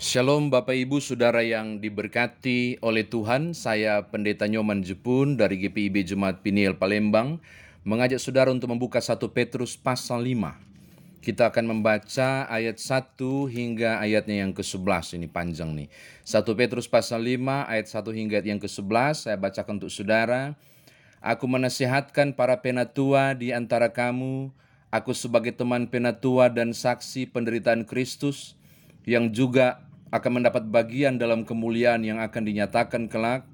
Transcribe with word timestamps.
Shalom 0.00 0.48
Bapak 0.48 0.72
Ibu 0.72 0.96
Saudara 1.04 1.44
yang 1.44 1.76
diberkati 1.76 2.80
oleh 2.80 3.04
Tuhan, 3.04 3.52
saya 3.52 4.00
Pendeta 4.08 4.48
Nyoman 4.48 4.80
Jepun 4.80 5.36
dari 5.36 5.60
GPIB 5.60 6.08
Jemaat 6.08 6.40
Piniel 6.40 6.72
Palembang 6.72 7.36
mengajak 7.84 8.16
saudara 8.16 8.48
untuk 8.48 8.72
membuka 8.72 9.04
1 9.04 9.20
Petrus 9.28 9.76
pasal 9.76 10.24
5. 10.24 10.56
Kita 11.20 11.52
akan 11.52 11.76
membaca 11.76 12.48
ayat 12.48 12.80
1 12.80 13.12
hingga 13.52 14.00
ayatnya 14.00 14.40
yang 14.40 14.56
ke-11, 14.56 15.20
ini 15.20 15.28
panjang 15.28 15.76
nih. 15.76 15.92
1 16.24 16.48
Petrus 16.56 16.88
pasal 16.88 17.20
5 17.20 17.68
ayat 17.68 17.92
1 17.92 18.00
hingga 18.16 18.40
ayat 18.40 18.48
yang 18.56 18.60
ke-11, 18.64 19.28
saya 19.28 19.36
bacakan 19.36 19.84
untuk 19.84 19.92
saudara. 19.92 20.56
Aku 21.20 21.44
menasihatkan 21.44 22.32
para 22.32 22.56
penatua 22.64 23.36
di 23.36 23.52
antara 23.52 23.92
kamu, 23.92 24.48
aku 24.88 25.12
sebagai 25.12 25.52
teman 25.52 25.84
penatua 25.92 26.48
dan 26.48 26.72
saksi 26.72 27.28
penderitaan 27.36 27.84
Kristus, 27.84 28.56
yang 29.04 29.28
juga 29.28 29.89
akan 30.10 30.42
mendapat 30.42 30.66
bagian 30.66 31.18
dalam 31.18 31.46
kemuliaan 31.46 32.02
yang 32.02 32.18
akan 32.18 32.42
dinyatakan 32.46 33.06
kelak, 33.06 33.46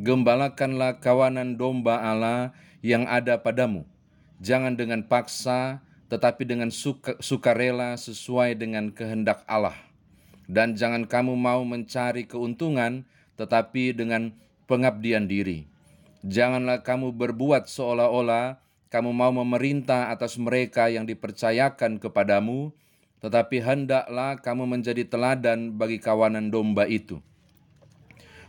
gembalakanlah 0.00 1.00
kawanan 1.00 1.56
domba 1.60 2.00
Allah 2.00 2.52
yang 2.80 3.04
ada 3.08 3.40
padamu. 3.40 3.84
Jangan 4.40 4.76
dengan 4.76 5.04
paksa, 5.04 5.84
tetapi 6.08 6.48
dengan 6.48 6.72
suka, 6.72 7.18
sukarela 7.20 7.96
sesuai 8.00 8.56
dengan 8.56 8.88
kehendak 8.88 9.44
Allah. 9.44 9.76
Dan 10.48 10.74
jangan 10.74 11.04
kamu 11.04 11.36
mau 11.36 11.60
mencari 11.68 12.24
keuntungan, 12.24 13.04
tetapi 13.36 13.92
dengan 13.92 14.32
pengabdian 14.64 15.28
diri. 15.28 15.68
Janganlah 16.24 16.80
kamu 16.80 17.12
berbuat 17.12 17.68
seolah-olah 17.68 18.58
kamu 18.88 19.12
mau 19.12 19.28
memerintah 19.28 20.08
atas 20.08 20.40
mereka 20.40 20.88
yang 20.88 21.04
dipercayakan 21.04 22.00
kepadamu, 22.00 22.72
tetapi 23.18 23.58
hendaklah 23.58 24.38
kamu 24.38 24.64
menjadi 24.78 25.02
teladan 25.06 25.74
bagi 25.74 25.98
kawanan 25.98 26.54
domba 26.54 26.86
itu. 26.86 27.18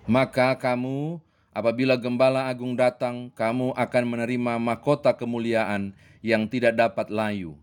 Maka 0.05 0.57
kamu, 0.57 1.21
apabila 1.53 1.97
gembala 1.97 2.49
agung 2.49 2.77
datang, 2.77 3.33
kamu 3.33 3.73
akan 3.73 4.03
menerima 4.05 4.53
mahkota 4.61 5.13
kemuliaan 5.17 5.93
yang 6.21 6.49
tidak 6.49 6.77
dapat 6.77 7.09
layu. 7.09 7.57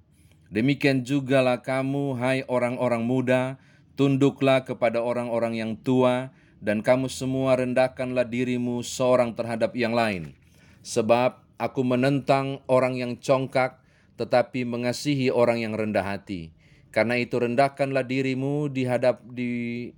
Demikian 0.51 1.03
jugalah 1.03 1.63
kamu, 1.63 2.15
hai 2.19 2.47
orang-orang 2.47 3.03
muda, 3.03 3.59
tunduklah 3.99 4.63
kepada 4.63 5.03
orang-orang 5.03 5.59
yang 5.59 5.73
tua, 5.79 6.31
dan 6.63 6.87
kamu 6.87 7.11
semua 7.11 7.59
rendahkanlah 7.59 8.27
dirimu 8.27 8.83
seorang 8.83 9.35
terhadap 9.35 9.75
yang 9.75 9.95
lain. 9.95 10.39
Sebab 10.87 11.43
aku 11.59 11.83
menentang 11.83 12.63
orang 12.71 12.95
yang 12.95 13.19
congkak, 13.19 13.83
tetapi 14.17 14.63
mengasihi 14.63 15.35
orang 15.35 15.67
yang 15.67 15.75
rendah 15.75 16.07
hati 16.07 16.57
karena 16.95 17.21
itu 17.21 17.37
rendahkanlah 17.37 18.07
dirimu 18.07 18.71
di 18.73 18.89
hadap 18.89 19.23
di 19.29 19.91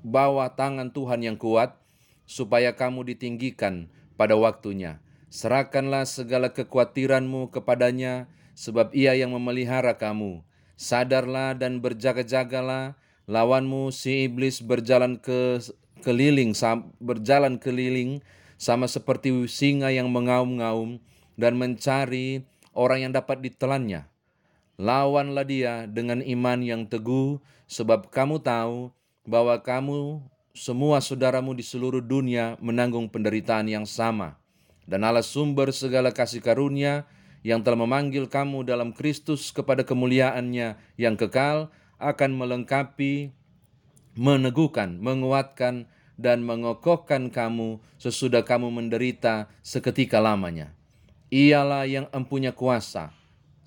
bawah 0.00 0.52
tangan 0.56 0.90
Tuhan 0.90 1.20
yang 1.24 1.36
kuat, 1.36 1.76
supaya 2.24 2.74
kamu 2.78 3.04
ditinggikan 3.10 3.90
pada 4.14 4.38
waktunya. 4.38 5.02
Serahkanlah 5.30 6.06
segala 6.06 6.50
kekhawatiranmu 6.50 7.54
kepadanya, 7.54 8.26
sebab 8.58 8.94
ia 8.94 9.14
yang 9.14 9.34
memelihara 9.34 9.94
kamu. 9.94 10.42
Sadarlah 10.74 11.54
dan 11.54 11.78
berjaga-jagalah, 11.84 12.98
lawanmu 13.30 13.92
si 13.94 14.26
iblis 14.26 14.64
berjalan 14.64 15.20
ke 15.20 15.60
keliling, 16.02 16.56
berjalan 16.98 17.60
keliling 17.60 18.24
sama 18.60 18.88
seperti 18.88 19.32
singa 19.48 19.92
yang 19.92 20.08
mengaum-ngaum 20.12 21.00
dan 21.36 21.56
mencari 21.56 22.44
orang 22.76 23.08
yang 23.08 23.12
dapat 23.12 23.40
ditelannya. 23.40 24.08
Lawanlah 24.80 25.44
dia 25.44 25.84
dengan 25.84 26.24
iman 26.24 26.56
yang 26.64 26.88
teguh, 26.88 27.36
sebab 27.68 28.08
kamu 28.08 28.40
tahu 28.40 28.88
bahwa 29.28 29.60
kamu 29.60 30.24
semua 30.56 31.04
saudaramu 31.04 31.52
di 31.52 31.60
seluruh 31.60 32.00
dunia 32.00 32.56
menanggung 32.64 33.04
penderitaan 33.12 33.68
yang 33.68 33.84
sama. 33.84 34.40
Dan 34.88 35.04
Allah 35.04 35.20
sumber 35.20 35.68
segala 35.76 36.16
kasih 36.16 36.40
karunia 36.40 37.04
yang 37.44 37.60
telah 37.60 37.76
memanggil 37.76 38.24
kamu 38.24 38.64
dalam 38.64 38.96
Kristus 38.96 39.52
kepada 39.52 39.84
kemuliaannya 39.84 40.80
yang 40.96 41.14
kekal 41.20 41.68
akan 42.00 42.40
melengkapi, 42.40 43.36
meneguhkan, 44.16 44.96
menguatkan, 44.96 45.92
dan 46.16 46.40
mengokohkan 46.40 47.28
kamu 47.28 47.84
sesudah 48.00 48.48
kamu 48.48 48.72
menderita 48.72 49.52
seketika 49.60 50.24
lamanya. 50.24 50.72
Ialah 51.28 51.84
yang 51.84 52.08
empunya 52.16 52.56
kuasa 52.56 53.19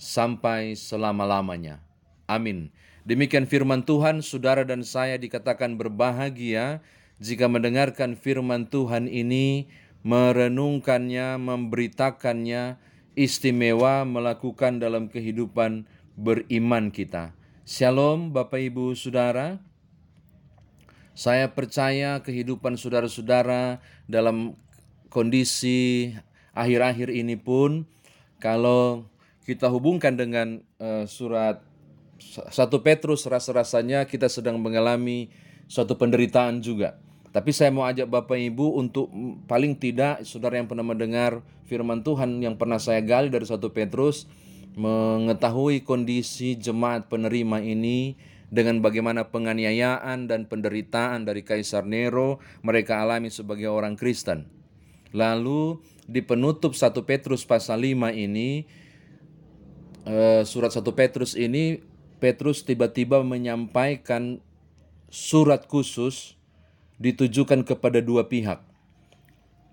sampai 0.04 0.76
selama-lamanya. 0.76 1.80
Amin. 2.28 2.76
Demikian 3.08 3.48
firman 3.48 3.88
Tuhan, 3.88 4.20
saudara 4.20 4.68
dan 4.68 4.84
saya 4.84 5.16
dikatakan 5.16 5.80
berbahagia 5.80 6.84
jika 7.24 7.48
mendengarkan 7.48 8.20
firman 8.20 8.68
Tuhan 8.68 9.08
ini, 9.08 9.72
merenungkannya, 10.04 11.40
memberitakannya, 11.40 12.76
istimewa 13.16 14.04
melakukan 14.04 14.84
dalam 14.84 15.08
kehidupan 15.08 15.88
beriman 16.20 16.92
kita. 16.92 17.32
Shalom 17.64 18.36
Bapak 18.36 18.60
Ibu 18.60 18.92
Saudara. 19.00 19.64
Saya 21.14 21.48
percaya 21.54 22.20
kehidupan 22.26 22.74
saudara-saudara 22.74 23.78
dalam 24.10 24.58
kondisi 25.14 26.10
akhir-akhir 26.58 27.14
ini 27.14 27.38
pun 27.38 27.86
kalau 28.42 29.06
kita 29.44 29.68
hubungkan 29.68 30.16
dengan 30.16 30.64
uh, 30.80 31.04
surat 31.08 31.64
satu 32.50 32.80
Petrus 32.80 33.28
rasa-rasanya 33.28 34.08
kita 34.08 34.32
sedang 34.32 34.60
mengalami 34.60 35.28
suatu 35.68 36.00
penderitaan 36.00 36.64
juga. 36.64 36.96
Tapi 37.34 37.50
saya 37.50 37.74
mau 37.74 37.84
ajak 37.90 38.06
Bapak 38.06 38.38
Ibu 38.38 38.78
untuk 38.78 39.10
paling 39.50 39.74
tidak 39.76 40.22
saudara 40.22 40.62
yang 40.62 40.70
pernah 40.70 40.86
mendengar 40.86 41.42
firman 41.66 42.06
Tuhan 42.06 42.40
yang 42.46 42.56
pernah 42.62 42.78
saya 42.78 43.02
gali 43.02 43.34
dari 43.34 43.44
satu 43.44 43.74
Petrus 43.74 44.30
mengetahui 44.78 45.82
kondisi 45.82 46.54
jemaat 46.58 47.10
penerima 47.10 47.62
ini 47.62 48.18
dengan 48.54 48.86
bagaimana 48.86 49.34
penganiayaan 49.34 50.30
dan 50.30 50.46
penderitaan 50.46 51.26
dari 51.26 51.42
Kaisar 51.42 51.90
Nero 51.90 52.38
mereka 52.62 53.02
alami 53.02 53.34
sebagai 53.34 53.66
orang 53.66 53.98
Kristen. 53.98 54.46
Lalu 55.10 55.82
di 56.06 56.22
penutup 56.22 56.78
satu 56.78 57.02
Petrus 57.02 57.46
pasal 57.50 57.82
5 57.82 58.14
ini 58.14 58.66
uh, 60.08 60.42
surat 60.44 60.72
1 60.72 60.84
Petrus 60.96 61.34
ini 61.36 61.84
Petrus 62.20 62.64
tiba-tiba 62.64 63.20
menyampaikan 63.20 64.40
surat 65.12 65.68
khusus 65.68 66.40
ditujukan 66.96 67.68
kepada 67.68 68.00
dua 68.00 68.32
pihak. 68.32 68.64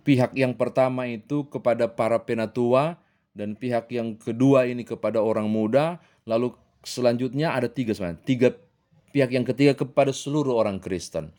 Pihak 0.03 0.35
yang 0.35 0.59
pertama 0.59 1.07
itu 1.07 1.47
kepada 1.47 1.87
para 1.87 2.19
penatua 2.19 2.99
dan 3.39 3.55
pihak 3.55 3.87
yang 3.95 4.19
kedua 4.19 4.67
ini 4.67 4.83
kepada 4.83 5.23
orang 5.23 5.47
muda, 5.47 6.03
lalu 6.27 6.59
selanjutnya 6.83 7.55
ada 7.55 7.71
tiga 7.71 7.95
sebenarnya, 7.95 8.19
tiga 8.27 8.49
pihak 9.15 9.31
yang 9.31 9.47
ketiga 9.47 9.79
kepada 9.79 10.11
seluruh 10.11 10.59
orang 10.59 10.83
Kristen. 10.83 11.31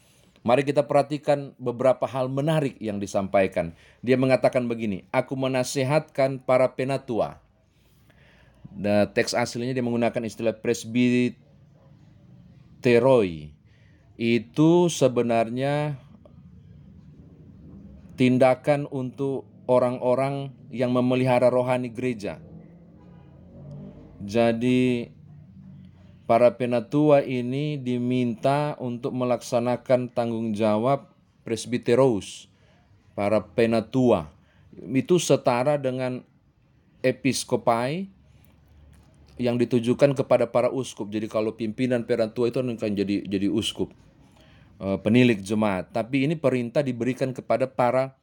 Mari 0.41 0.63
kita 0.66 0.88
perhatikan 0.88 1.53
beberapa 1.59 2.08
hal 2.08 2.31
menarik 2.31 2.79
yang 2.79 2.97
disampaikan. 2.97 3.78
Dia 4.02 4.16
mengatakan 4.16 4.66
begini, 4.66 5.06
aku 5.13 5.38
menasehatkan 5.38 6.41
para 6.41 6.72
penatua 6.73 7.38
Nah, 8.77 9.09
teks 9.11 9.35
aslinya 9.35 9.75
dia 9.75 9.83
menggunakan 9.83 10.23
istilah 10.23 10.55
presbiteroi. 10.55 11.35
Itu 14.15 14.87
sebenarnya 14.87 15.97
tindakan 18.15 18.85
untuk 18.91 19.49
orang-orang 19.65 20.53
yang 20.69 20.93
memelihara 20.93 21.49
rohani 21.49 21.89
gereja. 21.89 22.37
Jadi 24.21 25.09
para 26.29 26.53
penatua 26.53 27.25
ini 27.25 27.81
diminta 27.81 28.77
untuk 28.77 29.11
melaksanakan 29.17 30.13
tanggung 30.13 30.53
jawab 30.53 31.09
presbiteros, 31.41 32.46
para 33.17 33.41
penatua. 33.41 34.29
Itu 34.72 35.17
setara 35.17 35.81
dengan 35.81 36.22
episkopai 37.01 38.21
yang 39.39 39.55
ditujukan 39.55 40.17
kepada 40.17 40.49
para 40.49 40.67
uskup. 40.67 41.07
Jadi 41.07 41.28
kalau 41.31 41.55
pimpinan 41.55 42.03
perantua 42.03 42.51
itu 42.51 42.59
akan 42.59 42.75
jadi 42.75 43.23
jadi 43.23 43.47
uskup 43.47 43.91
eh, 44.81 44.97
penilik 44.99 45.39
jemaat. 45.39 45.93
Tapi 45.93 46.28
ini 46.28 46.35
perintah 46.35 46.83
diberikan 46.83 47.31
kepada 47.31 47.69
para 47.69 48.19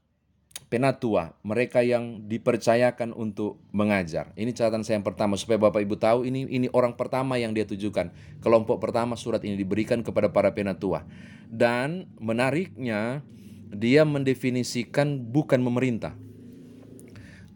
penatua, 0.69 1.33
mereka 1.41 1.81
yang 1.81 2.29
dipercayakan 2.29 3.17
untuk 3.17 3.57
mengajar. 3.73 4.35
Ini 4.37 4.53
catatan 4.53 4.85
saya 4.85 5.01
yang 5.01 5.07
pertama 5.07 5.39
supaya 5.41 5.57
Bapak 5.57 5.81
Ibu 5.81 5.97
tahu 5.97 6.29
ini 6.29 6.45
ini 6.51 6.67
orang 6.75 6.99
pertama 6.99 7.41
yang 7.41 7.57
dia 7.57 7.65
tujukan. 7.65 8.13
Kelompok 8.45 8.83
pertama 8.83 9.17
surat 9.17 9.41
ini 9.47 9.57
diberikan 9.57 10.05
kepada 10.05 10.29
para 10.29 10.53
penatua. 10.53 11.09
Dan 11.49 12.13
menariknya 12.21 13.25
dia 13.73 14.05
mendefinisikan 14.05 15.17
bukan 15.33 15.65
memerintah 15.65 16.13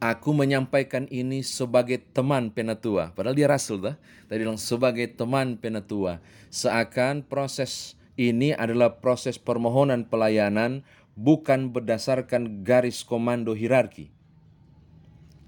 Aku 0.02 0.34
menyampaikan 0.34 1.06
ini 1.14 1.46
sebagai 1.46 2.02
teman 2.10 2.50
penatua. 2.50 3.14
Padahal 3.14 3.38
dia 3.38 3.46
rasul 3.46 3.78
dah. 3.78 3.94
Tadi 4.26 4.42
bilang 4.42 4.58
sebagai 4.58 5.06
teman 5.14 5.54
penatua. 5.54 6.18
Seakan 6.50 7.22
proses 7.22 7.94
ini 8.18 8.50
adalah 8.50 8.98
proses 8.98 9.38
permohonan 9.38 10.10
pelayanan 10.10 10.82
bukan 11.14 11.70
berdasarkan 11.70 12.66
garis 12.66 13.06
komando 13.06 13.54
hierarki. 13.54 14.10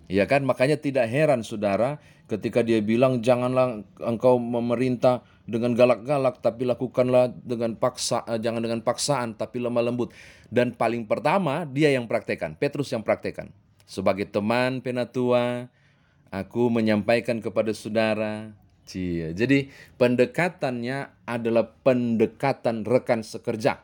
Ya 0.07 0.31
kan, 0.31 0.47
makanya 0.47 0.79
tidak 0.79 1.11
heran 1.11 1.43
saudara 1.43 1.99
ketika 2.31 2.63
dia 2.63 2.79
bilang 2.79 3.27
janganlah 3.27 3.83
engkau 4.07 4.39
memerintah 4.39 5.27
dengan 5.51 5.75
galak-galak 5.75 6.39
tapi 6.39 6.63
lakukanlah 6.63 7.35
dengan 7.43 7.75
paksa 7.75 8.23
eh, 8.31 8.39
jangan 8.39 8.63
dengan 8.63 8.87
paksaan 8.87 9.35
tapi 9.35 9.59
lemah 9.59 9.83
lembut. 9.83 10.15
Dan 10.47 10.79
paling 10.79 11.11
pertama 11.11 11.67
dia 11.67 11.91
yang 11.91 12.07
praktekan, 12.07 12.55
Petrus 12.55 12.95
yang 12.95 13.03
praktekan. 13.03 13.51
Sebagai 13.85 14.29
teman 14.29 14.81
penatua, 14.81 15.69
aku 16.33 16.73
menyampaikan 16.73 17.39
kepada 17.45 17.71
saudara, 17.77 18.57
Cia. 18.85 19.33
Jadi 19.33 19.73
pendekatannya 19.97 21.25
adalah 21.25 21.73
pendekatan 21.85 22.85
rekan 22.85 23.25
sekerja. 23.25 23.81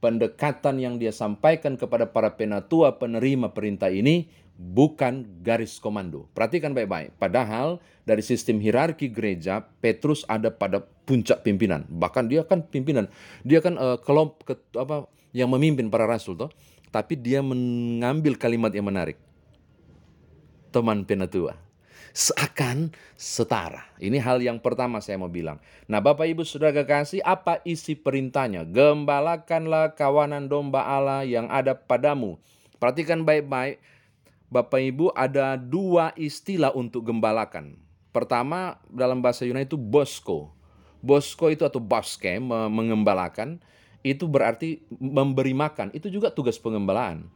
Pendekatan 0.00 0.76
yang 0.76 1.00
dia 1.00 1.12
sampaikan 1.12 1.80
kepada 1.80 2.08
para 2.08 2.36
penatua 2.36 3.00
penerima 3.00 3.52
perintah 3.56 3.88
ini 3.88 4.28
bukan 4.56 5.24
garis 5.44 5.76
komando. 5.80 6.28
Perhatikan 6.32 6.72
baik-baik. 6.72 7.16
Padahal 7.20 7.80
dari 8.08 8.24
sistem 8.24 8.60
hierarki 8.60 9.12
gereja, 9.12 9.64
Petrus 9.80 10.24
ada 10.28 10.48
pada 10.52 10.80
puncak 10.80 11.44
pimpinan. 11.44 11.84
Bahkan 11.88 12.24
dia 12.28 12.44
kan 12.44 12.64
pimpinan. 12.64 13.08
Dia 13.44 13.60
kan 13.60 13.76
uh, 13.76 14.00
kelompok 14.00 14.56
apa 14.76 15.08
yang 15.36 15.52
memimpin 15.52 15.92
para 15.92 16.08
rasul 16.08 16.36
toh. 16.40 16.50
Tapi 16.96 17.12
dia 17.12 17.44
mengambil 17.44 18.40
kalimat 18.40 18.72
yang 18.72 18.88
menarik. 18.88 19.20
Teman 20.72 21.04
penatua 21.04 21.66
seakan 22.16 22.96
setara. 23.20 23.84
Ini 24.00 24.16
hal 24.24 24.40
yang 24.40 24.56
pertama 24.56 25.04
saya 25.04 25.20
mau 25.20 25.28
bilang. 25.28 25.60
Nah 25.84 26.00
Bapak 26.00 26.24
Ibu 26.24 26.48
sudah 26.48 26.72
kekasih, 26.72 27.20
apa 27.20 27.60
isi 27.68 27.92
perintahnya? 27.92 28.64
Gembalakanlah 28.64 29.92
kawanan 29.92 30.48
domba 30.48 30.88
Allah 30.88 31.28
yang 31.28 31.44
ada 31.52 31.76
padamu. 31.76 32.40
Perhatikan 32.80 33.20
baik-baik, 33.28 33.84
Bapak 34.48 34.80
Ibu 34.80 35.12
ada 35.12 35.60
dua 35.60 36.16
istilah 36.16 36.72
untuk 36.72 37.04
gembalakan. 37.04 37.76
Pertama 38.16 38.80
dalam 38.88 39.20
bahasa 39.20 39.44
Yunani 39.44 39.68
itu 39.68 39.76
bosko. 39.76 40.56
Bosko 41.04 41.52
itu 41.52 41.68
atau 41.68 41.84
baske 41.84 42.40
mengembalakan 42.40 43.60
itu 44.06 44.30
berarti 44.30 44.86
memberi 44.94 45.50
makan. 45.50 45.90
Itu 45.90 46.06
juga 46.06 46.30
tugas 46.30 46.54
pengembalaan 46.62 47.26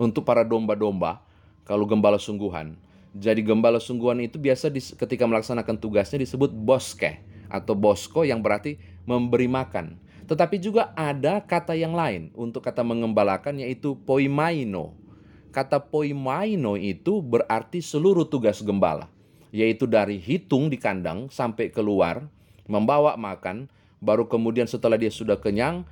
untuk 0.00 0.24
para 0.24 0.40
domba-domba 0.40 1.20
kalau 1.68 1.84
gembala 1.84 2.16
sungguhan. 2.16 2.80
Jadi 3.16 3.44
gembala 3.44 3.76
sungguhan 3.76 4.24
itu 4.24 4.40
biasa 4.40 4.72
di, 4.72 4.80
ketika 4.80 5.28
melaksanakan 5.28 5.76
tugasnya 5.76 6.24
disebut 6.24 6.52
boske 6.52 7.20
atau 7.52 7.76
bosko 7.76 8.24
yang 8.24 8.40
berarti 8.40 8.80
memberi 9.04 9.48
makan. 9.48 10.00
Tetapi 10.24 10.56
juga 10.58 10.90
ada 10.96 11.38
kata 11.44 11.76
yang 11.76 11.92
lain 11.92 12.32
untuk 12.32 12.64
kata 12.64 12.80
mengembalakan 12.80 13.60
yaitu 13.60 13.94
poimaino. 14.08 14.96
Kata 15.52 15.80
poimaino 15.80 16.76
itu 16.76 17.24
berarti 17.24 17.80
seluruh 17.80 18.28
tugas 18.28 18.60
gembala, 18.60 19.08
yaitu 19.48 19.88
dari 19.88 20.20
hitung 20.20 20.68
di 20.68 20.76
kandang 20.76 21.32
sampai 21.32 21.72
keluar, 21.72 22.28
membawa 22.68 23.16
makan, 23.16 23.70
baru 24.04 24.28
kemudian 24.28 24.68
setelah 24.68 25.00
dia 25.00 25.08
sudah 25.08 25.40
kenyang, 25.40 25.88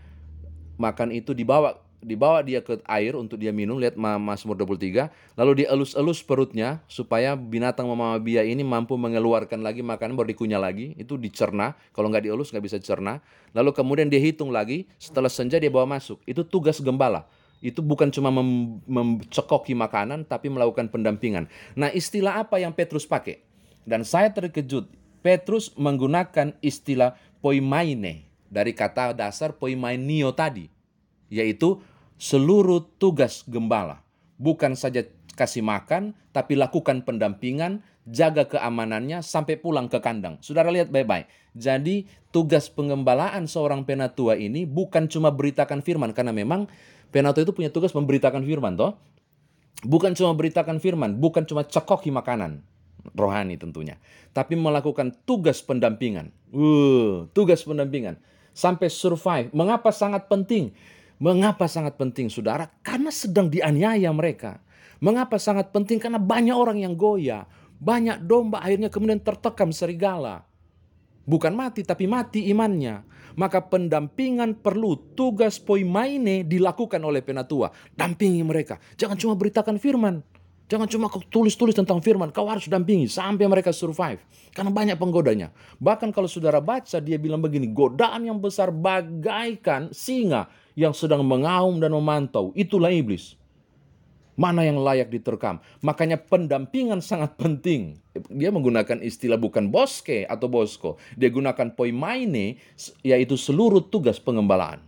makan 0.76 1.14
itu 1.14 1.32
dibawa 1.36 1.84
dibawa 2.04 2.44
dia 2.44 2.60
ke 2.60 2.78
air 2.84 3.16
untuk 3.16 3.40
dia 3.40 3.50
minum, 3.50 3.80
lihat 3.80 3.96
Mazmur 3.96 4.54
23, 4.60 5.08
lalu 5.40 5.64
dia 5.64 5.72
elus-elus 5.72 6.20
perutnya 6.20 6.84
supaya 6.84 7.32
binatang 7.32 7.88
mama 7.88 8.14
bia 8.20 8.44
ini 8.44 8.60
mampu 8.60 8.94
mengeluarkan 9.00 9.64
lagi 9.64 9.80
makanan 9.80 10.12
baru 10.14 10.28
dikunyah 10.36 10.60
lagi, 10.60 10.92
itu 11.00 11.16
dicerna, 11.16 11.72
kalau 11.96 12.12
nggak 12.12 12.28
dielus 12.28 12.52
nggak 12.52 12.64
bisa 12.64 12.78
cerna, 12.78 13.24
lalu 13.56 13.72
kemudian 13.72 14.12
dia 14.12 14.20
hitung 14.20 14.52
lagi, 14.52 14.84
setelah 15.00 15.32
senja 15.32 15.56
dia 15.56 15.72
bawa 15.72 15.88
masuk, 15.96 16.20
itu 16.28 16.44
tugas 16.44 16.78
gembala. 16.84 17.24
Itu 17.64 17.80
bukan 17.80 18.12
cuma 18.12 18.28
mem 18.28 18.76
mencekoki 18.84 19.72
makanan, 19.72 20.28
tapi 20.28 20.52
melakukan 20.52 20.92
pendampingan. 20.92 21.48
Nah 21.72 21.88
istilah 21.88 22.44
apa 22.44 22.60
yang 22.60 22.76
Petrus 22.76 23.08
pakai? 23.08 23.40
Dan 23.88 24.04
saya 24.04 24.28
terkejut, 24.28 24.92
Petrus 25.24 25.72
menggunakan 25.72 26.52
istilah 26.60 27.16
poimaine, 27.40 28.28
dari 28.54 28.70
kata 28.70 29.10
dasar 29.18 29.58
poimainio 29.58 30.30
tadi, 30.30 30.70
yaitu 31.26 31.82
seluruh 32.14 32.86
tugas 33.02 33.42
gembala. 33.50 34.06
Bukan 34.38 34.78
saja 34.78 35.02
kasih 35.34 35.66
makan, 35.66 36.14
tapi 36.30 36.54
lakukan 36.54 37.02
pendampingan, 37.02 37.82
jaga 38.06 38.46
keamanannya 38.46 39.18
sampai 39.26 39.58
pulang 39.58 39.90
ke 39.90 39.98
kandang. 39.98 40.38
Saudara 40.38 40.70
lihat 40.70 40.94
baik-baik. 40.94 41.26
Jadi 41.58 42.06
tugas 42.30 42.70
pengembalaan 42.70 43.50
seorang 43.50 43.82
penatua 43.82 44.38
ini 44.38 44.62
bukan 44.62 45.10
cuma 45.10 45.34
beritakan 45.34 45.82
firman, 45.82 46.14
karena 46.14 46.30
memang 46.30 46.70
penatua 47.10 47.42
itu 47.42 47.50
punya 47.50 47.74
tugas 47.74 47.90
memberitakan 47.90 48.46
firman, 48.46 48.78
toh. 48.78 48.94
Bukan 49.82 50.14
cuma 50.14 50.32
beritakan 50.38 50.78
firman, 50.78 51.18
bukan 51.18 51.44
cuma 51.44 51.66
cekoki 51.66 52.08
makanan, 52.14 52.62
rohani 53.18 53.58
tentunya. 53.58 53.98
Tapi 54.30 54.54
melakukan 54.54 55.12
tugas 55.26 55.60
pendampingan. 55.60 56.30
Uh, 56.54 57.26
tugas 57.36 57.66
pendampingan. 57.66 58.16
Sampai 58.54 58.86
survive. 58.88 59.50
Mengapa 59.50 59.90
sangat 59.90 60.30
penting? 60.30 60.70
Mengapa 61.18 61.66
sangat 61.66 61.98
penting 61.98 62.30
saudara? 62.30 62.70
Karena 62.86 63.10
sedang 63.10 63.50
dianiaya 63.50 64.14
mereka. 64.14 64.62
Mengapa 65.02 65.36
sangat 65.42 65.74
penting? 65.74 65.98
Karena 65.98 66.22
banyak 66.22 66.54
orang 66.54 66.78
yang 66.80 66.94
goyah. 66.94 67.44
Banyak 67.82 68.22
domba 68.24 68.62
akhirnya 68.62 68.88
kemudian 68.88 69.18
tertekam 69.18 69.74
serigala. 69.74 70.46
Bukan 71.26 71.52
mati 71.52 71.82
tapi 71.82 72.06
mati 72.06 72.46
imannya. 72.48 73.02
Maka 73.34 73.66
pendampingan 73.66 74.62
perlu 74.62 74.94
tugas 75.18 75.58
poimaine 75.58 76.46
dilakukan 76.46 77.02
oleh 77.02 77.18
penatua. 77.18 77.74
Dampingi 77.90 78.46
mereka. 78.46 78.78
Jangan 78.94 79.18
cuma 79.18 79.34
beritakan 79.34 79.82
firman. 79.82 80.22
Jangan 80.64 80.88
cuma 80.88 81.12
kau 81.12 81.20
tulis-tulis 81.20 81.76
tentang 81.76 82.00
firman, 82.00 82.32
kau 82.32 82.48
harus 82.48 82.64
dampingi 82.64 83.04
sampai 83.04 83.44
mereka 83.44 83.68
survive. 83.68 84.16
Karena 84.56 84.72
banyak 84.72 84.96
penggodanya. 84.96 85.52
Bahkan 85.76 86.08
kalau 86.08 86.24
saudara 86.24 86.56
baca, 86.64 87.04
dia 87.04 87.20
bilang 87.20 87.44
begini, 87.44 87.68
godaan 87.68 88.24
yang 88.24 88.40
besar 88.40 88.72
bagaikan 88.72 89.92
singa 89.92 90.48
yang 90.72 90.96
sedang 90.96 91.20
mengaum 91.20 91.76
dan 91.76 91.92
memantau. 91.92 92.48
Itulah 92.56 92.88
iblis. 92.88 93.36
Mana 94.34 94.66
yang 94.66 94.80
layak 94.82 95.14
diterkam. 95.14 95.62
Makanya 95.84 96.18
pendampingan 96.18 96.98
sangat 96.98 97.38
penting. 97.38 98.00
Dia 98.32 98.50
menggunakan 98.50 98.98
istilah 99.04 99.38
bukan 99.38 99.70
boske 99.70 100.26
atau 100.26 100.50
bosko. 100.50 100.98
Dia 101.14 101.30
gunakan 101.30 101.76
poimaine, 101.76 102.58
yaitu 103.06 103.38
seluruh 103.38 103.84
tugas 103.84 104.18
pengembalaan. 104.18 104.82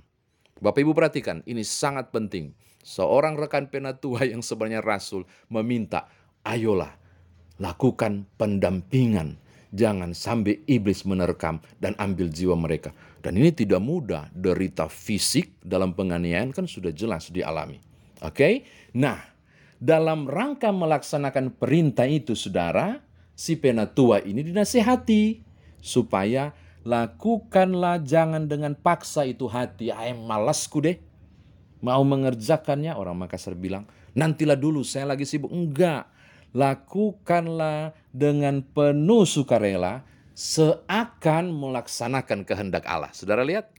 Bapak 0.59 0.83
Ibu 0.83 0.97
perhatikan, 0.97 1.45
ini 1.47 1.63
sangat 1.63 2.11
penting. 2.11 2.57
Seorang 2.87 3.35
rekan 3.35 3.67
penatua 3.67 4.23
yang 4.23 4.47
sebenarnya 4.47 4.79
rasul 4.79 5.27
meminta, 5.51 6.07
ayolah 6.47 6.95
lakukan 7.59 8.31
pendampingan 8.39 9.43
Jangan 9.77 10.15
sampai 10.15 10.65
iblis 10.65 11.03
menerkam 11.05 11.59
dan 11.77 11.93
ambil 12.01 12.33
jiwa 12.33 12.57
mereka. 12.57 12.97
Dan 13.21 13.37
ini 13.37 13.53
tidak 13.53 13.83
mudah. 13.85 14.33
Derita 14.33 14.87
fisik 14.87 15.59
dalam 15.61 15.93
penganiayaan 15.93 16.57
kan 16.57 16.65
sudah 16.65 16.95
jelas 16.95 17.29
dialami. 17.29 17.77
Oke? 18.25 18.33
Okay? 18.33 18.55
Nah, 18.97 19.21
dalam 19.77 20.31
rangka 20.31 20.73
melaksanakan 20.73 21.53
perintah 21.59 22.07
itu, 22.07 22.33
saudara, 22.33 23.05
si 23.37 23.59
penatua 23.59 24.25
ini 24.25 24.47
dinasihati 24.47 25.45
supaya 25.83 26.57
lakukanlah 26.87 28.01
jangan 28.01 28.47
dengan 28.49 28.73
paksa 28.79 29.27
itu 29.27 29.45
hati. 29.51 29.91
Ay, 29.91 30.15
malasku 30.15 30.81
deh. 30.81 30.97
Mau 31.87 32.03
mengerjakannya, 32.03 32.99
orang 32.99 33.15
Makassar 33.15 33.55
bilang, 33.55 33.87
nantilah 34.19 34.59
dulu, 34.59 34.83
saya 34.83 35.07
lagi 35.07 35.23
sibuk. 35.23 35.55
Enggak, 35.55 36.11
lakukanlah 36.51 37.95
dengan 38.11 38.67
penuh 38.67 39.23
sukarela 39.23 40.03
seakan 40.35 41.55
melaksanakan 41.55 42.43
kehendak 42.43 42.83
Allah. 42.91 43.15
Saudara 43.15 43.47
lihat? 43.47 43.71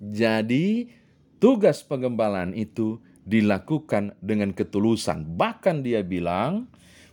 Jadi 0.00 0.88
tugas 1.36 1.84
pengembalaan 1.84 2.56
itu 2.56 2.98
dilakukan 3.22 4.18
dengan 4.18 4.50
ketulusan. 4.50 5.38
Bahkan 5.38 5.86
dia 5.86 6.02
bilang 6.02 6.66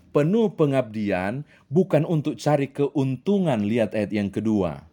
penuh 0.09 0.57
pengabdian 0.57 1.45
bukan 1.69 2.07
untuk 2.09 2.41
cari 2.41 2.73
keuntungan. 2.73 3.61
Lihat 3.61 3.93
ayat 3.93 4.09
yang 4.15 4.33
kedua. 4.33 4.89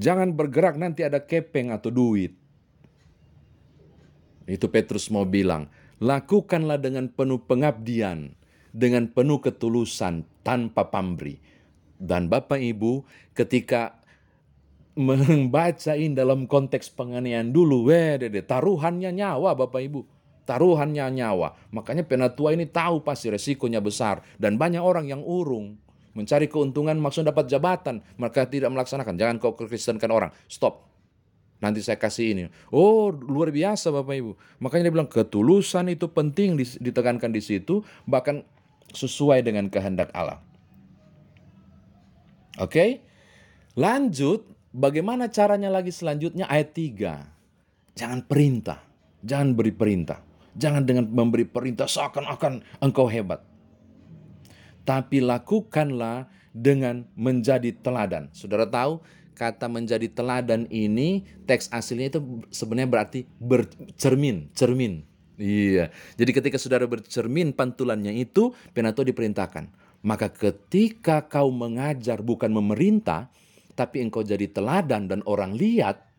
Jangan 0.00 0.32
bergerak 0.32 0.80
nanti 0.80 1.04
ada 1.04 1.20
kepeng 1.20 1.68
atau 1.68 1.92
duit. 1.92 2.39
Itu 4.50 4.66
Petrus 4.66 5.06
mau 5.14 5.22
bilang, 5.22 5.70
lakukanlah 6.02 6.82
dengan 6.82 7.06
penuh 7.06 7.38
pengabdian, 7.46 8.34
dengan 8.74 9.06
penuh 9.06 9.38
ketulusan, 9.38 10.26
tanpa 10.42 10.90
pamrih. 10.90 11.38
Dan 11.94 12.26
Bapak 12.26 12.58
Ibu, 12.58 13.06
ketika 13.30 13.94
membacain 14.98 16.18
dalam 16.18 16.50
konteks 16.50 16.90
penganiayaan 16.98 17.54
dulu, 17.54 17.94
weh 17.94 18.18
dede, 18.18 18.42
taruhannya 18.42 19.14
nyawa 19.14 19.54
Bapak 19.54 19.86
Ibu. 19.86 20.00
Taruhannya 20.50 21.06
nyawa. 21.14 21.54
Makanya 21.70 22.02
penatua 22.02 22.50
ini 22.50 22.66
tahu 22.66 23.06
pasti 23.06 23.30
resikonya 23.30 23.78
besar. 23.78 24.18
Dan 24.34 24.58
banyak 24.58 24.82
orang 24.82 25.06
yang 25.06 25.22
urung. 25.22 25.78
Mencari 26.10 26.50
keuntungan 26.50 26.98
maksud 26.98 27.22
dapat 27.22 27.46
jabatan. 27.46 28.02
Mereka 28.18 28.50
tidak 28.50 28.74
melaksanakan. 28.74 29.14
Jangan 29.14 29.38
kau 29.38 29.54
kristenkan 29.54 30.10
orang. 30.10 30.34
Stop 30.50 30.89
nanti 31.60 31.84
saya 31.84 32.00
kasih 32.00 32.26
ini. 32.34 32.42
Oh, 32.72 33.12
luar 33.12 33.52
biasa 33.52 33.92
Bapak 33.92 34.16
Ibu. 34.16 34.32
Makanya 34.64 34.88
dia 34.88 34.94
bilang 34.96 35.10
ketulusan 35.12 35.92
itu 35.92 36.08
penting 36.10 36.56
ditekankan 36.58 37.30
di 37.30 37.40
situ, 37.44 37.84
bahkan 38.08 38.42
sesuai 38.90 39.44
dengan 39.46 39.70
kehendak 39.70 40.10
Allah. 40.16 40.42
Oke? 42.58 42.72
Okay? 42.74 42.90
Lanjut, 43.78 44.44
bagaimana 44.74 45.30
caranya 45.30 45.70
lagi 45.70 45.94
selanjutnya 45.94 46.50
ayat 46.50 46.74
3. 46.74 47.94
Jangan 47.94 48.20
perintah, 48.26 48.80
jangan 49.22 49.54
beri 49.54 49.72
perintah. 49.72 50.18
Jangan 50.50 50.82
dengan 50.82 51.06
memberi 51.06 51.46
perintah 51.46 51.86
seakan-akan 51.86 52.82
engkau 52.82 53.06
hebat. 53.06 53.46
Tapi 54.82 55.22
lakukanlah 55.22 56.26
dengan 56.50 57.06
menjadi 57.14 57.70
teladan. 57.78 58.26
Saudara 58.34 58.66
tahu, 58.66 58.98
kata 59.34 59.66
menjadi 59.70 60.06
teladan 60.10 60.68
ini 60.68 61.24
teks 61.48 61.72
aslinya 61.72 62.16
itu 62.16 62.20
sebenarnya 62.52 62.90
berarti 62.90 63.20
bercermin, 63.40 64.50
cermin. 64.52 65.04
Iya. 65.40 65.88
Jadi 66.20 66.30
ketika 66.36 66.60
saudara 66.60 66.84
bercermin 66.84 67.56
pantulannya 67.56 68.12
itu, 68.12 68.52
penato 68.76 69.00
diperintahkan. 69.00 69.72
Maka 70.04 70.28
ketika 70.28 71.24
kau 71.24 71.48
mengajar 71.48 72.20
bukan 72.20 72.52
memerintah, 72.52 73.32
tapi 73.72 74.04
engkau 74.04 74.20
jadi 74.20 74.44
teladan 74.52 75.08
dan 75.08 75.20
orang 75.24 75.56
lihat, 75.56 76.10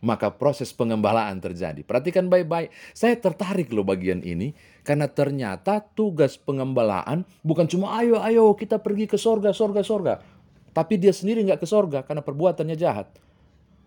maka 0.00 0.32
proses 0.32 0.72
pengembalaan 0.72 1.38
terjadi. 1.38 1.84
Perhatikan 1.84 2.32
baik-baik. 2.32 2.72
Saya 2.96 3.20
tertarik 3.20 3.68
loh 3.70 3.84
bagian 3.84 4.24
ini 4.24 4.56
karena 4.80 5.06
ternyata 5.06 5.84
tugas 5.92 6.40
pengembalaan 6.40 7.28
bukan 7.44 7.68
cuma 7.68 8.00
ayo 8.00 8.16
ayo 8.24 8.56
kita 8.56 8.80
pergi 8.80 9.04
ke 9.06 9.20
sorga 9.20 9.52
sorga 9.52 9.84
sorga. 9.84 10.14
Tapi 10.70 10.98
dia 11.00 11.10
sendiri 11.10 11.42
nggak 11.46 11.60
ke 11.62 11.66
sorga 11.66 12.06
karena 12.06 12.22
perbuatannya 12.22 12.76
jahat. 12.78 13.10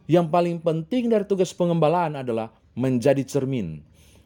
Yang 0.10 0.28
paling 0.30 0.58
penting 0.60 1.08
dari 1.08 1.24
tugas 1.24 1.56
pengembalaan 1.56 2.20
adalah 2.20 2.52
menjadi 2.76 3.24
cermin, 3.24 3.80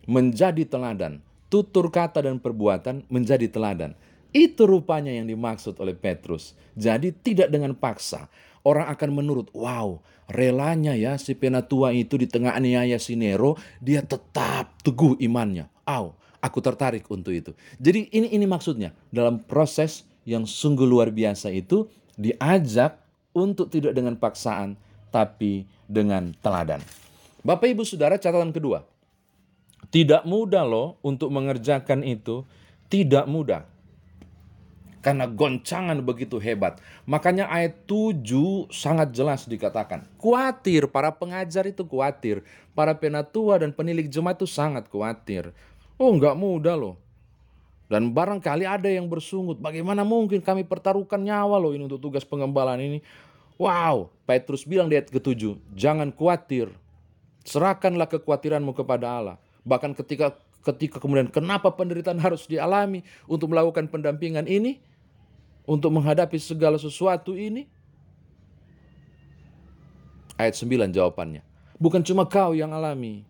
menjadi 0.09 0.65
teladan. 0.65 1.21
Tutur 1.47 1.87
kata 1.93 2.25
dan 2.25 2.41
perbuatan 2.41 3.07
menjadi 3.07 3.47
teladan. 3.47 3.95
Itu 4.35 4.67
rupanya 4.67 5.15
yang 5.15 5.29
dimaksud 5.29 5.79
oleh 5.79 5.95
Petrus. 5.95 6.57
Jadi 6.75 7.15
tidak 7.15 7.47
dengan 7.47 7.71
paksa. 7.77 8.27
Orang 8.67 8.91
akan 8.91 9.09
menurut, 9.15 9.47
wow 9.55 10.03
relanya 10.27 10.91
ya 10.93 11.15
si 11.15 11.33
penatua 11.33 11.95
itu 11.95 12.19
di 12.19 12.27
tengah 12.27 12.53
aniaya 12.53 12.99
si 12.99 13.15
Nero, 13.15 13.55
dia 13.79 14.03
tetap 14.03 14.75
teguh 14.83 15.15
imannya. 15.23 15.71
Aw, 15.87 16.05
aku 16.43 16.59
tertarik 16.59 17.07
untuk 17.07 17.31
itu. 17.31 17.51
Jadi 17.79 18.11
ini 18.11 18.35
ini 18.35 18.45
maksudnya 18.45 18.91
dalam 19.07 19.39
proses 19.39 20.03
yang 20.27 20.43
sungguh 20.43 20.83
luar 20.83 21.15
biasa 21.15 21.47
itu 21.55 21.87
diajak 22.17 22.99
untuk 23.31 23.69
tidak 23.69 23.93
dengan 23.93 24.17
paksaan, 24.17 24.75
tapi 25.13 25.69
dengan 25.85 26.33
teladan. 26.43 26.81
Bapak 27.45 27.69
Ibu 27.71 27.85
Saudara 27.85 28.19
catatan 28.19 28.51
kedua. 28.51 28.83
Tidak 29.87 30.27
mudah 30.27 30.67
loh 30.67 30.99
untuk 31.05 31.31
mengerjakan 31.31 32.03
itu, 32.03 32.43
tidak 32.91 33.23
mudah. 33.29 33.63
Karena 34.99 35.23
goncangan 35.23 35.95
begitu 36.03 36.35
hebat. 36.43 36.83
Makanya 37.07 37.47
ayat 37.47 37.87
7 37.87 38.67
sangat 38.67 39.15
jelas 39.15 39.47
dikatakan. 39.47 40.03
Kuatir, 40.19 40.91
para 40.91 41.15
pengajar 41.15 41.63
itu 41.63 41.87
kuatir. 41.87 42.43
Para 42.75 42.91
penatua 42.91 43.63
dan 43.63 43.71
penilik 43.71 44.11
jemaat 44.11 44.35
itu 44.43 44.49
sangat 44.49 44.91
kuatir. 44.91 45.55
Oh 45.95 46.11
nggak 46.11 46.35
mudah 46.35 46.75
loh. 46.75 46.99
Dan 47.87 48.11
barangkali 48.11 48.67
ada 48.67 48.91
yang 48.91 49.07
bersungut, 49.07 49.63
bagaimana 49.63 50.03
mungkin 50.03 50.43
kami 50.43 50.67
pertaruhkan 50.67 51.23
nyawa 51.23 51.55
loh 51.55 51.71
ini 51.71 51.87
untuk 51.87 52.03
tugas 52.03 52.27
pengembalaan 52.27 52.83
ini. 52.83 52.99
Wow, 53.55 54.11
Petrus 54.27 54.67
bilang 54.67 54.91
di 54.91 54.99
ayat 54.99 55.07
ketujuh, 55.07 55.55
jangan 55.71 56.11
khawatir, 56.11 56.69
serahkanlah 57.47 58.11
kekhawatiranmu 58.11 58.75
kepada 58.75 59.07
Allah. 59.07 59.37
Bahkan 59.63 59.95
ketika 59.95 60.35
ketika 60.67 60.99
kemudian 60.99 61.31
kenapa 61.31 61.71
penderitaan 61.71 62.19
harus 62.19 62.43
dialami 62.43 63.07
untuk 63.23 63.55
melakukan 63.55 63.87
pendampingan 63.87 64.43
ini, 64.51 64.83
untuk 65.63 65.95
menghadapi 65.95 66.35
segala 66.39 66.75
sesuatu 66.75 67.35
ini? 67.35 67.67
Ayat 70.35 70.59
9 70.59 70.91
jawabannya. 70.91 71.41
Bukan 71.79 72.03
cuma 72.03 72.27
kau 72.27 72.53
yang 72.53 72.75
alami. 72.75 73.25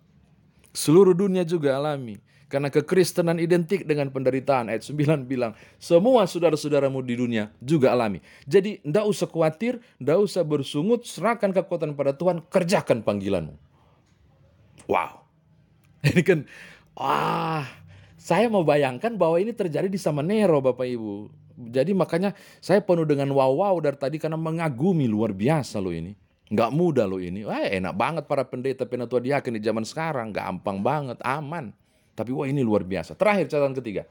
Seluruh 0.75 1.15
dunia 1.15 1.47
juga 1.47 1.77
alami. 1.77 2.19
Karena 2.47 2.71
kekristenan 2.71 3.43
identik 3.43 3.83
dengan 3.83 4.07
penderitaan. 4.07 4.71
Ayat 4.71 4.87
9 4.87 5.27
bilang, 5.27 5.51
semua 5.75 6.23
saudara-saudaramu 6.23 7.03
di 7.03 7.19
dunia 7.19 7.51
juga 7.59 7.91
alami. 7.91 8.23
Jadi, 8.47 8.79
ndak 8.87 9.03
usah 9.03 9.27
khawatir, 9.27 9.83
ndak 9.99 10.17
usah 10.23 10.47
bersungut, 10.47 11.03
serahkan 11.03 11.51
kekuatan 11.51 11.91
pada 11.91 12.15
Tuhan, 12.15 12.39
kerjakan 12.47 13.03
panggilanmu. 13.03 13.55
Wow. 14.87 15.27
Ini 16.07 16.23
kan, 16.23 16.39
wah, 16.95 17.67
saya 18.15 18.47
mau 18.47 18.63
bayangkan 18.63 19.11
bahwa 19.19 19.39
ini 19.39 19.51
terjadi 19.51 19.91
di 19.91 19.99
Samanero, 19.99 20.63
Bapak 20.63 20.87
Ibu. 20.87 21.27
Jadi 21.57 21.91
makanya 21.91 22.37
saya 22.61 22.83
penuh 22.85 23.03
dengan 23.03 23.31
wow-wow 23.33 23.81
dari 23.81 23.97
tadi 23.97 24.17
karena 24.21 24.37
mengagumi 24.37 25.09
luar 25.09 25.33
biasa 25.33 25.81
loh 25.81 25.89
ini. 25.95 26.13
Nggak 26.47 26.71
mudah 26.71 27.05
loh 27.09 27.19
ini. 27.19 27.43
Wah, 27.43 27.65
enak 27.65 27.93
banget 27.97 28.23
para 28.29 28.45
pendeta 28.45 28.85
penatua 28.85 29.19
diaken 29.19 29.57
di 29.57 29.61
zaman 29.63 29.83
sekarang. 29.83 30.31
Gampang 30.31 30.79
banget, 30.79 31.17
aman. 31.25 31.73
Tapi 32.17 32.33
wah 32.33 32.49
ini 32.49 32.65
luar 32.65 32.81
biasa. 32.81 33.13
Terakhir 33.13 33.45
catatan 33.45 33.77
ketiga. 33.77 34.09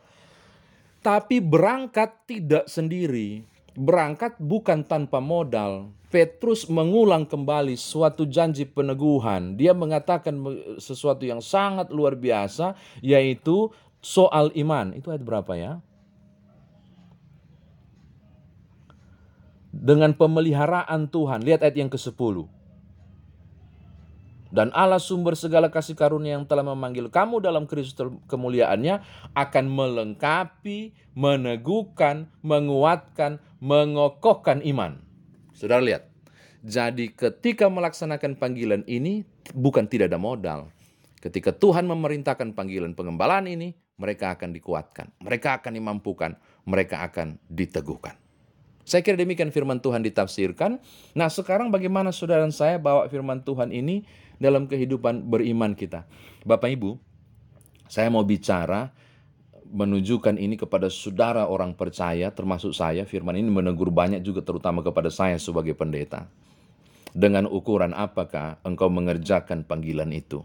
Tapi 1.02 1.42
berangkat 1.42 2.22
tidak 2.30 2.70
sendiri. 2.70 3.42
Berangkat 3.74 4.38
bukan 4.38 4.86
tanpa 4.86 5.18
modal. 5.18 5.90
Petrus 6.06 6.70
mengulang 6.70 7.26
kembali 7.26 7.74
suatu 7.74 8.30
janji 8.30 8.62
peneguhan. 8.62 9.58
Dia 9.58 9.74
mengatakan 9.74 10.38
sesuatu 10.78 11.26
yang 11.26 11.42
sangat 11.42 11.90
luar 11.90 12.14
biasa, 12.14 12.78
yaitu 13.02 13.74
soal 13.98 14.54
iman. 14.54 14.94
Itu 14.94 15.10
ayat 15.10 15.26
berapa 15.26 15.52
ya? 15.58 15.82
Dengan 19.74 20.14
pemeliharaan 20.14 21.10
Tuhan. 21.10 21.42
Lihat 21.42 21.66
ayat 21.66 21.76
yang 21.76 21.90
ke-10. 21.90 22.55
Dan 24.50 24.70
Allah 24.70 25.02
sumber 25.02 25.34
segala 25.34 25.68
kasih 25.68 25.98
karunia 25.98 26.38
yang 26.38 26.46
telah 26.46 26.62
memanggil 26.62 27.10
kamu 27.10 27.42
dalam 27.42 27.66
Kristus 27.66 27.98
kemuliaannya 28.30 29.02
akan 29.34 29.64
melengkapi, 29.66 30.94
meneguhkan, 31.18 32.30
menguatkan, 32.46 33.42
mengokohkan 33.58 34.62
iman. 34.62 35.02
Saudara 35.50 35.82
lihat, 35.82 36.06
jadi 36.66 37.10
ketika 37.10 37.66
melaksanakan 37.66 38.38
panggilan 38.38 38.82
ini 38.86 39.26
bukan 39.54 39.86
tidak 39.86 40.14
ada 40.14 40.20
modal. 40.20 40.60
Ketika 41.18 41.50
Tuhan 41.50 41.90
memerintahkan 41.90 42.54
panggilan 42.54 42.94
pengembalaan 42.94 43.50
ini, 43.50 43.74
mereka 43.96 44.36
akan 44.36 44.52
dikuatkan, 44.52 45.10
mereka 45.18 45.58
akan 45.58 45.72
dimampukan, 45.74 46.36
mereka 46.68 47.02
akan 47.02 47.40
diteguhkan. 47.48 48.14
Saya 48.86 49.02
kira 49.02 49.18
demikian 49.18 49.50
firman 49.50 49.82
Tuhan 49.82 50.06
ditafsirkan. 50.06 50.78
Nah 51.18 51.26
sekarang 51.26 51.74
bagaimana 51.74 52.14
saudara 52.14 52.46
dan 52.46 52.54
saya 52.54 52.78
bawa 52.78 53.10
firman 53.10 53.42
Tuhan 53.42 53.74
ini 53.74 54.06
dalam 54.36 54.68
kehidupan 54.68 55.26
beriman 55.26 55.72
kita. 55.72 56.04
Bapak 56.44 56.70
Ibu, 56.72 56.96
saya 57.86 58.10
mau 58.12 58.22
bicara 58.22 58.92
menunjukkan 59.66 60.38
ini 60.38 60.54
kepada 60.54 60.86
saudara 60.86 61.50
orang 61.50 61.74
percaya 61.74 62.30
termasuk 62.30 62.72
saya. 62.72 63.02
Firman 63.02 63.38
ini 63.38 63.50
menegur 63.50 63.90
banyak 63.90 64.22
juga 64.22 64.42
terutama 64.42 64.82
kepada 64.82 65.10
saya 65.10 65.36
sebagai 65.40 65.74
pendeta. 65.74 66.30
Dengan 67.16 67.48
ukuran 67.48 67.96
apakah 67.96 68.60
engkau 68.60 68.92
mengerjakan 68.92 69.64
panggilan 69.64 70.12
itu? 70.12 70.44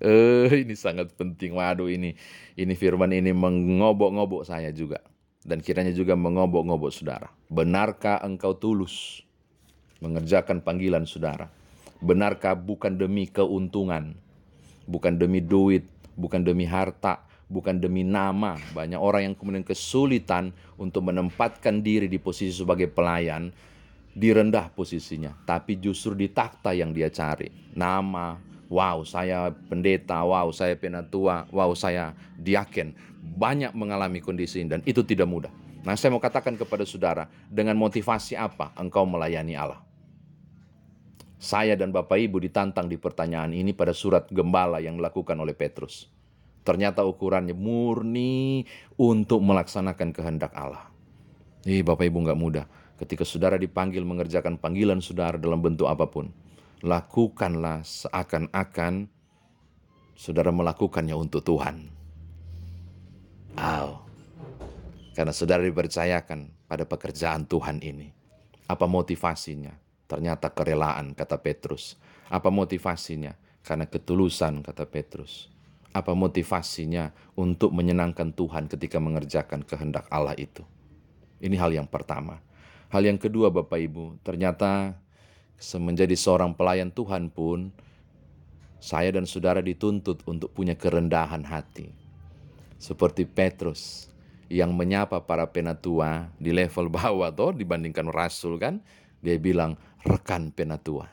Eh, 0.00 0.64
ini 0.64 0.76
sangat 0.76 1.12
penting. 1.16 1.56
Waduh, 1.56 1.88
ini 1.88 2.16
ini 2.56 2.72
firman 2.76 3.12
ini 3.12 3.32
mengobok-ngobok 3.32 4.44
saya 4.48 4.72
juga 4.72 5.00
dan 5.44 5.64
kiranya 5.64 5.92
juga 5.92 6.16
mengobok-ngobok 6.16 6.92
saudara. 6.92 7.28
Benarkah 7.48 8.20
engkau 8.20 8.56
tulus 8.56 9.24
mengerjakan 10.00 10.60
panggilan 10.64 11.04
saudara? 11.08 11.59
Benarkah 12.00 12.56
bukan 12.56 12.96
demi 12.96 13.28
keuntungan, 13.28 14.16
bukan 14.88 15.20
demi 15.20 15.44
duit, 15.44 15.84
bukan 16.16 16.40
demi 16.40 16.64
harta, 16.64 17.28
bukan 17.52 17.76
demi 17.76 18.00
nama. 18.00 18.56
Banyak 18.72 18.96
orang 18.96 19.28
yang 19.28 19.34
kemudian 19.36 19.60
kesulitan 19.60 20.56
untuk 20.80 21.12
menempatkan 21.12 21.84
diri 21.84 22.08
di 22.08 22.16
posisi 22.16 22.56
sebagai 22.56 22.88
pelayan, 22.88 23.52
direndah 24.16 24.72
posisinya, 24.72 25.36
tapi 25.44 25.76
justru 25.76 26.16
di 26.16 26.32
takhta 26.32 26.72
yang 26.72 26.96
dia 26.96 27.12
cari. 27.12 27.52
Nama, 27.76 28.40
wow 28.72 29.04
saya 29.04 29.52
pendeta, 29.52 30.24
wow 30.24 30.48
saya 30.56 30.78
penatua, 30.80 31.44
wow 31.52 31.74
saya 31.76 32.16
diaken. 32.40 32.96
Banyak 33.20 33.76
mengalami 33.76 34.24
kondisi 34.24 34.64
ini 34.64 34.72
dan 34.72 34.80
itu 34.88 35.04
tidak 35.04 35.28
mudah. 35.28 35.52
Nah 35.84 35.96
saya 36.00 36.16
mau 36.16 36.22
katakan 36.22 36.56
kepada 36.56 36.88
saudara, 36.88 37.28
dengan 37.52 37.76
motivasi 37.76 38.40
apa 38.40 38.72
engkau 38.80 39.04
melayani 39.04 39.52
Allah? 39.52 39.89
Saya 41.40 41.72
dan 41.72 41.88
Bapak 41.88 42.20
Ibu 42.20 42.36
ditantang 42.36 42.84
di 42.84 43.00
pertanyaan 43.00 43.56
ini 43.56 43.72
pada 43.72 43.96
surat 43.96 44.28
gembala 44.28 44.76
yang 44.76 45.00
dilakukan 45.00 45.40
oleh 45.40 45.56
Petrus. 45.56 46.12
Ternyata 46.60 47.00
ukurannya 47.08 47.56
murni 47.56 48.68
untuk 49.00 49.40
melaksanakan 49.40 50.12
kehendak 50.12 50.52
Allah. 50.52 50.92
Ih 51.64 51.80
Bapak 51.80 52.04
Ibu 52.04 52.28
nggak 52.28 52.36
mudah 52.36 52.68
ketika 53.00 53.24
saudara 53.24 53.56
dipanggil 53.56 54.04
mengerjakan 54.04 54.60
panggilan 54.60 55.00
saudara 55.00 55.40
dalam 55.40 55.64
bentuk 55.64 55.88
apa 55.88 56.04
pun. 56.06 56.28
lakukanlah 56.80 57.84
seakan-akan 57.84 59.04
saudara 60.16 60.48
melakukannya 60.48 61.12
untuk 61.12 61.44
Tuhan. 61.44 61.92
Oh. 63.60 64.00
Karena 65.12 65.28
saudara 65.36 65.60
dipercayakan 65.60 66.48
pada 66.64 66.88
pekerjaan 66.88 67.44
Tuhan 67.44 67.84
ini. 67.84 68.08
Apa 68.64 68.88
motivasinya? 68.88 69.76
Ternyata 70.10 70.50
kerelaan, 70.50 71.14
kata 71.14 71.38
Petrus. 71.38 71.94
Apa 72.26 72.50
motivasinya? 72.50 73.38
Karena 73.62 73.86
ketulusan, 73.86 74.66
kata 74.66 74.82
Petrus. 74.90 75.46
Apa 75.94 76.18
motivasinya 76.18 77.14
untuk 77.38 77.70
menyenangkan 77.70 78.34
Tuhan 78.34 78.66
ketika 78.66 78.98
mengerjakan 78.98 79.62
kehendak 79.62 80.10
Allah 80.10 80.34
itu? 80.34 80.66
Ini 81.38 81.54
hal 81.54 81.70
yang 81.70 81.86
pertama. 81.86 82.42
Hal 82.90 83.06
yang 83.06 83.22
kedua, 83.22 83.54
Bapak 83.54 83.78
Ibu, 83.78 84.18
ternyata 84.26 84.98
menjadi 85.78 86.18
seorang 86.18 86.58
pelayan 86.58 86.90
Tuhan 86.90 87.30
pun 87.30 87.70
saya 88.82 89.14
dan 89.14 89.28
saudara 89.28 89.62
dituntut 89.62 90.26
untuk 90.26 90.50
punya 90.50 90.74
kerendahan 90.74 91.46
hati. 91.46 91.94
Seperti 92.80 93.28
Petrus 93.28 94.10
yang 94.50 94.74
menyapa 94.74 95.22
para 95.22 95.46
penatua 95.46 96.32
di 96.40 96.50
level 96.50 96.90
bawah 96.98 97.30
toh 97.30 97.54
dibandingkan 97.54 98.10
rasul 98.10 98.58
kan. 98.58 98.82
Dia 99.20 99.36
bilang 99.36 99.76
rekan 100.04 100.52
penatua. 100.52 101.08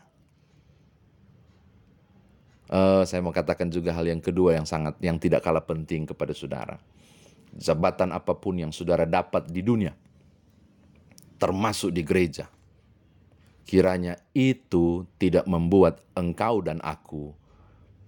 Uh, 2.68 3.08
saya 3.08 3.24
mau 3.24 3.32
katakan 3.32 3.72
juga 3.72 3.96
hal 3.96 4.12
yang 4.12 4.20
kedua 4.20 4.60
yang 4.60 4.68
sangat 4.68 5.00
yang 5.00 5.16
tidak 5.16 5.40
kalah 5.40 5.64
penting 5.64 6.04
kepada 6.04 6.36
saudara. 6.36 6.76
Jabatan 7.56 8.12
apa 8.12 8.36
pun 8.36 8.60
yang 8.60 8.76
saudara 8.76 9.08
dapat 9.08 9.48
di 9.48 9.64
dunia, 9.64 9.96
termasuk 11.40 11.96
di 11.96 12.04
gereja, 12.04 12.52
kiranya 13.64 14.20
itu 14.36 15.08
tidak 15.16 15.48
membuat 15.48 16.04
engkau 16.12 16.60
dan 16.60 16.84
aku 16.84 17.32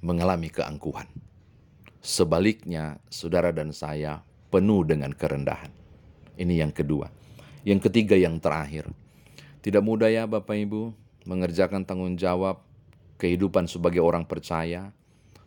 mengalami 0.04 0.52
keangkuhan. 0.52 1.08
Sebaliknya, 2.00 3.00
saudara 3.12 3.52
dan 3.52 3.76
saya 3.76 4.24
penuh 4.52 4.88
dengan 4.88 5.12
kerendahan. 5.12 5.72
Ini 6.40 6.64
yang 6.64 6.72
kedua. 6.72 7.12
Yang 7.68 7.92
ketiga, 7.92 8.16
yang 8.16 8.40
terakhir. 8.40 8.88
Tidak 9.60 9.84
mudah 9.84 10.08
ya 10.08 10.24
Bapak 10.24 10.56
Ibu 10.56 10.96
mengerjakan 11.28 11.84
tanggung 11.84 12.16
jawab 12.16 12.64
kehidupan 13.20 13.68
sebagai 13.68 14.00
orang 14.00 14.24
percaya. 14.24 14.96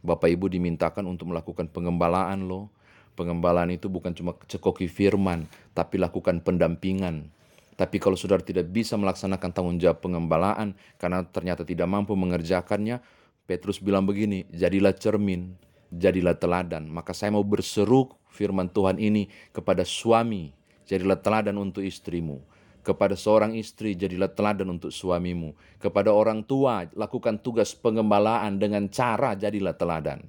Bapak 0.04 0.28
Ibu 0.28 0.52
dimintakan 0.52 1.08
untuk 1.08 1.32
melakukan 1.32 1.72
pengembalaan 1.72 2.44
loh. 2.44 2.68
Pengembalaan 3.16 3.72
itu 3.72 3.88
bukan 3.88 4.12
cuma 4.12 4.36
cekoki 4.48 4.88
firman, 4.88 5.48
tapi 5.72 5.96
lakukan 5.96 6.44
pendampingan. 6.44 7.32
Tapi 7.76 7.96
kalau 7.96 8.16
saudara 8.16 8.44
tidak 8.44 8.68
bisa 8.68 9.00
melaksanakan 9.00 9.48
tanggung 9.52 9.80
jawab 9.80 10.04
pengembalaan 10.04 10.76
karena 11.00 11.24
ternyata 11.24 11.64
tidak 11.64 11.88
mampu 11.88 12.12
mengerjakannya, 12.12 13.00
Petrus 13.48 13.80
bilang 13.80 14.04
begini, 14.04 14.44
jadilah 14.52 14.92
cermin, 14.92 15.56
jadilah 15.88 16.36
teladan. 16.36 16.84
Maka 16.88 17.16
saya 17.16 17.32
mau 17.32 17.44
berseru 17.44 18.12
firman 18.28 18.68
Tuhan 18.68 19.00
ini 19.00 19.28
kepada 19.56 19.88
suami, 19.88 20.52
jadilah 20.84 21.16
teladan 21.16 21.56
untuk 21.56 21.80
istrimu. 21.80 22.51
Kepada 22.82 23.14
seorang 23.14 23.54
istri, 23.54 23.94
jadilah 23.94 24.34
teladan 24.34 24.74
untuk 24.74 24.90
suamimu. 24.90 25.54
Kepada 25.78 26.10
orang 26.10 26.42
tua, 26.42 26.82
lakukan 26.98 27.38
tugas 27.38 27.78
pengembalaan 27.78 28.58
dengan 28.58 28.90
cara 28.90 29.38
jadilah 29.38 29.78
teladan. 29.78 30.26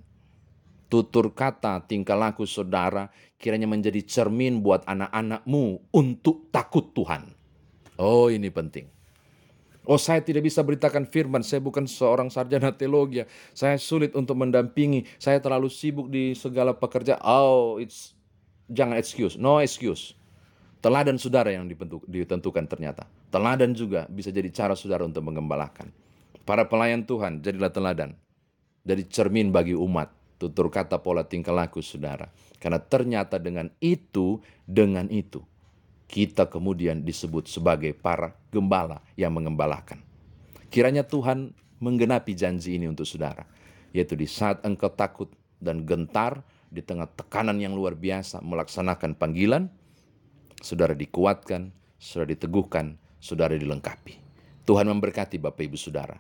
Tutur 0.86 1.34
kata, 1.34 1.82
tingkah 1.90 2.14
laku 2.14 2.46
saudara, 2.46 3.10
kiranya 3.42 3.66
menjadi 3.66 4.06
cermin 4.06 4.62
buat 4.62 4.86
anak-anakmu 4.86 5.90
untuk 5.90 6.54
takut 6.54 6.94
Tuhan. 6.94 7.34
Oh 7.98 8.30
ini 8.30 8.54
penting. 8.54 8.86
Oh 9.84 9.98
saya 9.98 10.24
tidak 10.24 10.48
bisa 10.48 10.64
beritakan 10.64 11.10
firman, 11.10 11.44
saya 11.44 11.60
bukan 11.60 11.84
seorang 11.90 12.32
sarjana 12.32 12.72
teologi, 12.72 13.26
saya 13.52 13.76
sulit 13.76 14.16
untuk 14.16 14.38
mendampingi, 14.40 15.04
saya 15.20 15.44
terlalu 15.44 15.68
sibuk 15.68 16.08
di 16.08 16.38
segala 16.38 16.72
pekerjaan. 16.72 17.20
Oh, 17.20 17.82
it's 17.82 18.16
jangan 18.72 18.96
excuse, 18.96 19.36
no 19.36 19.60
excuse. 19.60 20.16
Teladan 20.84 21.16
saudara 21.16 21.48
yang 21.48 21.64
ditentukan 22.12 22.68
ternyata. 22.68 23.08
Teladan 23.32 23.72
juga 23.72 24.04
bisa 24.12 24.36
jadi 24.36 24.52
cara 24.52 24.76
saudara 24.76 25.08
untuk 25.08 25.24
mengembalakan. 25.24 25.88
Para 26.44 26.68
pelayan 26.68 27.08
Tuhan, 27.08 27.40
jadilah 27.40 27.72
teladan. 27.72 28.20
Jadi 28.84 29.08
cermin 29.08 29.48
bagi 29.48 29.80
umat, 29.80 30.12
tutur 30.36 30.68
kata 30.68 31.00
pola 31.00 31.24
tingkah 31.24 31.56
laku 31.56 31.80
saudara. 31.80 32.28
Karena 32.60 32.84
ternyata 32.84 33.40
dengan 33.40 33.72
itu, 33.80 34.44
dengan 34.68 35.08
itu, 35.08 35.40
kita 36.12 36.52
kemudian 36.52 37.00
disebut 37.08 37.48
sebagai 37.48 37.96
para 37.96 38.36
gembala 38.52 39.00
yang 39.16 39.32
mengembalakan. 39.32 40.04
Kiranya 40.68 41.08
Tuhan 41.08 41.56
menggenapi 41.80 42.36
janji 42.36 42.76
ini 42.76 42.92
untuk 42.92 43.08
saudara, 43.08 43.48
yaitu 43.96 44.20
di 44.20 44.28
saat 44.28 44.60
engkau 44.68 44.92
takut 44.92 45.32
dan 45.64 45.88
gentar 45.88 46.44
di 46.68 46.84
tengah 46.84 47.08
tekanan 47.08 47.56
yang 47.56 47.72
luar 47.72 47.96
biasa 47.96 48.44
melaksanakan 48.44 49.16
panggilan, 49.16 49.72
saudara 50.64 50.96
dikuatkan, 50.96 51.76
saudara 52.00 52.32
diteguhkan, 52.32 52.96
saudara 53.20 53.60
dilengkapi. 53.60 54.16
Tuhan 54.64 54.88
memberkati 54.88 55.36
Bapak 55.44 55.68
Ibu 55.68 55.76
Saudara. 55.76 56.16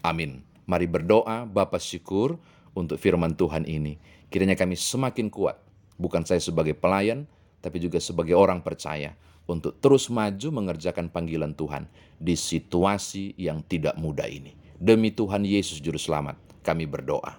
Amin. 0.00 0.40
Mari 0.64 0.88
berdoa, 0.88 1.44
Bapak 1.44 1.78
syukur 1.78 2.40
untuk 2.72 2.96
firman 2.96 3.36
Tuhan 3.36 3.68
ini. 3.68 4.00
Kiranya 4.32 4.56
kami 4.56 4.74
semakin 4.74 5.28
kuat, 5.28 5.60
bukan 6.00 6.24
saya 6.24 6.40
sebagai 6.40 6.72
pelayan, 6.72 7.28
tapi 7.60 7.78
juga 7.78 8.00
sebagai 8.00 8.34
orang 8.34 8.64
percaya 8.64 9.14
untuk 9.46 9.78
terus 9.78 10.10
maju 10.10 10.48
mengerjakan 10.50 11.12
panggilan 11.12 11.54
Tuhan 11.54 11.86
di 12.18 12.34
situasi 12.34 13.36
yang 13.38 13.62
tidak 13.62 13.94
mudah 14.00 14.26
ini. 14.26 14.56
Demi 14.76 15.14
Tuhan 15.14 15.46
Yesus 15.46 15.78
Juru 15.78 16.00
Selamat, 16.00 16.36
kami 16.66 16.88
berdoa. 16.88 17.38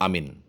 Amin. 0.00 0.47